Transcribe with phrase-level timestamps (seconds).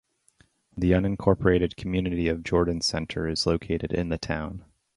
[0.75, 4.65] The unincorporated community of Jordan Center is located in the town.